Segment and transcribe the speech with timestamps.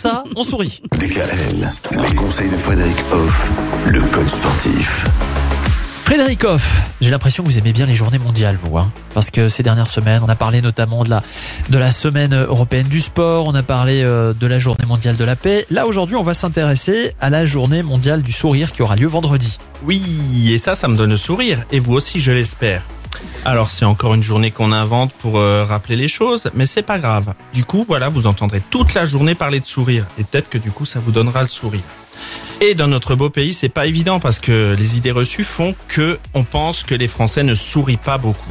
[0.00, 0.80] ça, on sourit.
[0.98, 1.68] DKL,
[2.08, 3.50] les conseils de Frédéric Hoff,
[3.86, 5.04] le coach sportif.
[6.06, 9.50] Frédéric Hoff, j'ai l'impression que vous aimez bien les journées mondiales, vous, hein parce que
[9.50, 11.22] ces dernières semaines, on a parlé notamment de la,
[11.68, 15.24] de la semaine européenne du sport, on a parlé euh, de la journée mondiale de
[15.24, 15.66] la paix.
[15.70, 19.58] Là, aujourd'hui, on va s'intéresser à la journée mondiale du sourire qui aura lieu vendredi.
[19.84, 22.82] Oui, et ça, ça me donne le sourire, et vous aussi, je l'espère.
[23.44, 26.98] Alors c'est encore une journée qu'on invente pour euh, rappeler les choses, mais c'est pas
[26.98, 27.32] grave.
[27.54, 30.70] Du coup, voilà, vous entendrez toute la journée parler de sourire, et peut-être que du
[30.70, 31.80] coup, ça vous donnera le sourire.
[32.60, 36.18] Et dans notre beau pays, c'est pas évident parce que les idées reçues font que
[36.34, 38.50] on pense que les Français ne sourient pas beaucoup.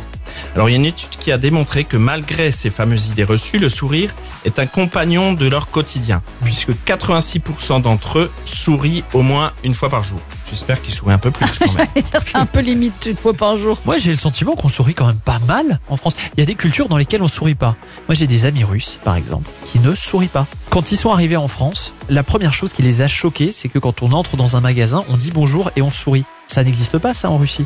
[0.55, 3.59] Alors il y a une étude qui a démontré que malgré ces fameuses idées reçues,
[3.59, 4.13] le sourire
[4.45, 9.89] est un compagnon de leur quotidien, puisque 86% d'entre eux sourient au moins une fois
[9.89, 10.19] par jour.
[10.49, 11.87] J'espère qu'ils sourient un peu plus quand même.
[11.95, 13.77] c'est un peu limite une fois par jour.
[13.85, 16.15] Moi, j'ai le sentiment qu'on sourit quand même pas mal en France.
[16.35, 17.75] Il y a des cultures dans lesquelles on sourit pas.
[18.07, 20.47] Moi, j'ai des amis russes, par exemple, qui ne sourient pas.
[20.71, 23.77] Quand ils sont arrivés en France, la première chose qui les a choqués, c'est que
[23.79, 26.23] quand on entre dans un magasin, on dit bonjour et on sourit.
[26.47, 27.65] Ça n'existe pas, ça, en Russie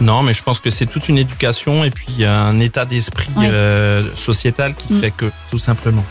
[0.00, 4.04] Non, mais je pense que c'est toute une éducation et puis un état d'esprit euh,
[4.16, 5.00] sociétal qui Mm.
[5.00, 6.04] fait que, tout simplement.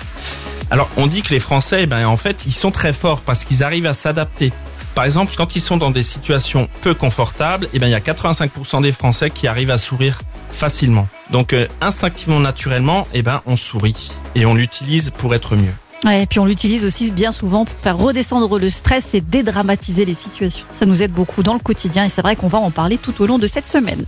[0.71, 3.63] Alors, on dit que les Français, ben, en fait, ils sont très forts parce qu'ils
[3.63, 4.53] arrivent à s'adapter.
[4.95, 7.99] Par exemple, quand ils sont dans des situations peu confortables, eh ben, il y a
[7.99, 10.19] 85% des Français qui arrivent à sourire
[10.51, 11.07] facilement.
[11.31, 15.73] Donc, euh, instinctivement, naturellement, eh ben, on sourit et on l'utilise pour être mieux.
[16.07, 20.13] Et puis on l'utilise aussi bien souvent pour faire redescendre le stress et dédramatiser les
[20.13, 20.65] situations.
[20.71, 23.21] Ça nous aide beaucoup dans le quotidien et c'est vrai qu'on va en parler tout
[23.21, 24.03] au long de cette semaine.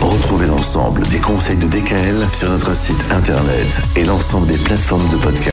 [0.00, 5.16] Retrouvez l'ensemble des conseils de DKL sur notre site internet et l'ensemble des plateformes de
[5.16, 5.44] podcast.